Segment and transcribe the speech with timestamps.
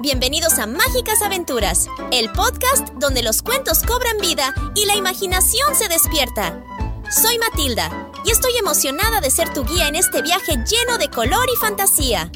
[0.00, 5.88] Bienvenidos a Mágicas Aventuras, el podcast donde los cuentos cobran vida y la imaginación se
[5.88, 6.62] despierta.
[7.10, 11.46] Soy Matilda y estoy emocionada de ser tu guía en este viaje lleno de color
[11.50, 12.30] y fantasía.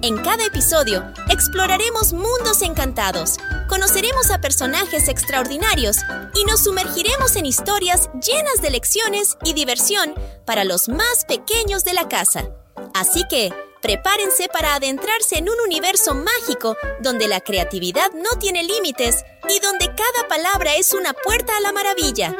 [0.00, 3.36] En cada episodio exploraremos mundos encantados,
[3.74, 5.96] conoceremos a personajes extraordinarios
[6.32, 10.14] y nos sumergiremos en historias llenas de lecciones y diversión
[10.44, 12.50] para los más pequeños de la casa.
[12.94, 13.52] Así que,
[13.82, 19.86] prepárense para adentrarse en un universo mágico donde la creatividad no tiene límites y donde
[19.86, 22.36] cada palabra es una puerta a la maravilla.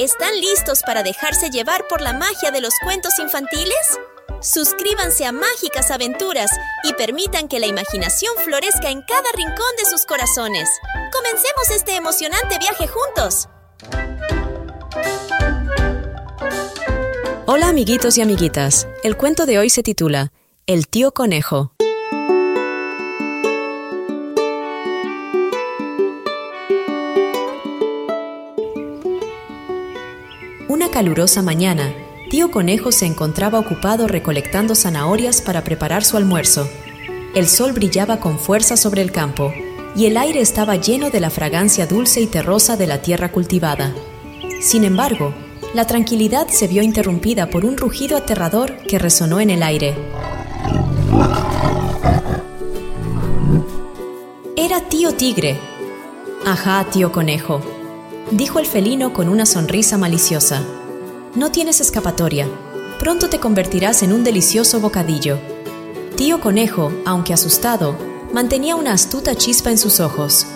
[0.00, 4.00] ¿Están listos para dejarse llevar por la magia de los cuentos infantiles?
[4.42, 6.50] Suscríbanse a Mágicas Aventuras
[6.82, 10.68] y permitan que la imaginación florezca en cada rincón de sus corazones.
[11.12, 13.48] Comencemos este emocionante viaje juntos.
[17.46, 18.88] Hola amiguitos y amiguitas.
[19.04, 20.32] El cuento de hoy se titula
[20.66, 21.72] El tío conejo.
[30.66, 31.94] Una calurosa mañana,
[32.32, 36.66] Tío Conejo se encontraba ocupado recolectando zanahorias para preparar su almuerzo.
[37.34, 39.52] El sol brillaba con fuerza sobre el campo
[39.94, 43.92] y el aire estaba lleno de la fragancia dulce y terrosa de la tierra cultivada.
[44.62, 45.34] Sin embargo,
[45.74, 49.94] la tranquilidad se vio interrumpida por un rugido aterrador que resonó en el aire.
[54.56, 55.58] Era tío tigre.
[56.46, 57.60] Ajá, tío conejo,
[58.30, 60.62] dijo el felino con una sonrisa maliciosa.
[61.34, 62.46] No tienes escapatoria.
[62.98, 65.38] Pronto te convertirás en un delicioso bocadillo.
[66.14, 67.96] Tío Conejo, aunque asustado,
[68.34, 70.46] mantenía una astuta chispa en sus ojos.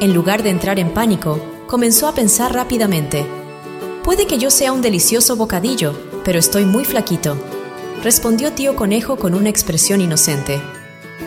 [0.00, 3.26] En lugar de entrar en pánico, comenzó a pensar rápidamente.
[4.02, 7.36] Puede que yo sea un delicioso bocadillo, pero estoy muy flaquito,
[8.02, 10.58] respondió tío Conejo con una expresión inocente.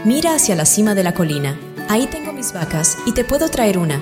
[0.06, 1.56] Mira hacia la cima de la colina.
[1.88, 4.02] Ahí tengo mis vacas y te puedo traer una.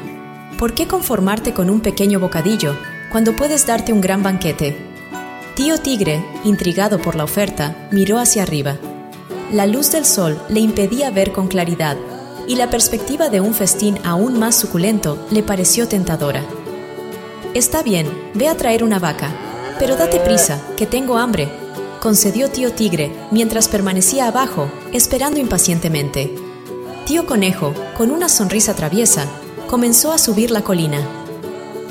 [0.58, 2.78] ¿Por qué conformarte con un pequeño bocadillo
[3.16, 4.76] cuando puedes darte un gran banquete.
[5.56, 8.76] Tío Tigre, intrigado por la oferta, miró hacia arriba.
[9.54, 11.96] La luz del sol le impedía ver con claridad
[12.46, 16.44] y la perspectiva de un festín aún más suculento le pareció tentadora.
[17.54, 19.34] Está bien, ve a traer una vaca,
[19.80, 21.48] pero date prisa, que tengo hambre,
[22.02, 26.36] concedió tío Tigre mientras permanecía abajo, esperando impacientemente.
[27.06, 29.26] Tío Conejo, con una sonrisa traviesa,
[29.68, 31.00] comenzó a subir la colina.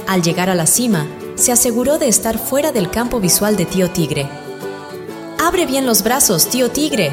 [0.07, 1.07] Al llegar a la cima,
[1.37, 4.29] se aseguró de estar fuera del campo visual de tío Tigre.
[5.39, 7.13] ¡Abre bien los brazos, tío Tigre!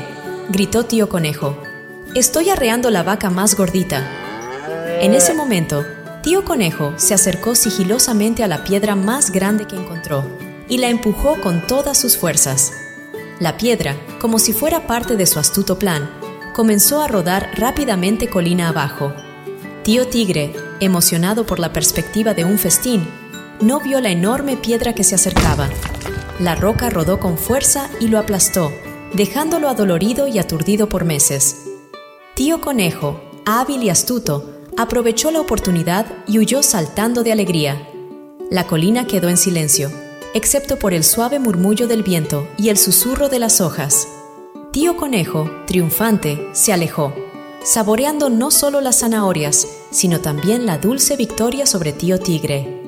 [0.50, 1.58] gritó tío Conejo.
[2.16, 4.08] Estoy arreando la vaca más gordita.
[5.02, 5.86] En ese momento,
[6.22, 10.24] tío Conejo se acercó sigilosamente a la piedra más grande que encontró
[10.68, 12.74] y la empujó con todas sus fuerzas.
[13.40, 16.10] La piedra, como si fuera parte de su astuto plan,
[16.54, 19.14] comenzó a rodar rápidamente colina abajo.
[19.84, 23.08] Tío Tigre, emocionado por la perspectiva de un festín,
[23.62, 25.70] no vio la enorme piedra que se acercaba.
[26.40, 28.72] La roca rodó con fuerza y lo aplastó,
[29.14, 31.68] dejándolo adolorido y aturdido por meses.
[32.34, 37.88] Tío Conejo, hábil y astuto, aprovechó la oportunidad y huyó saltando de alegría.
[38.50, 39.92] La colina quedó en silencio,
[40.34, 44.08] excepto por el suave murmullo del viento y el susurro de las hojas.
[44.72, 47.14] Tío Conejo, triunfante, se alejó
[47.64, 52.81] saboreando no solo las zanahorias, sino también la dulce victoria sobre tío Tigre.